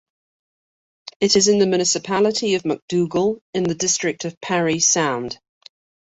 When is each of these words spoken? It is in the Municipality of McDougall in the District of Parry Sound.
It 1.19 1.35
is 1.35 1.47
in 1.47 1.59
the 1.59 1.67
Municipality 1.67 2.55
of 2.55 2.63
McDougall 2.63 3.39
in 3.53 3.65
the 3.65 3.75
District 3.75 4.25
of 4.25 4.41
Parry 4.41 4.79
Sound. 4.79 5.39